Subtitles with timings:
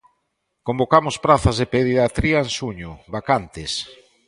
[0.67, 3.71] Convocamos prazas de Pediatría en xuño, vacantes.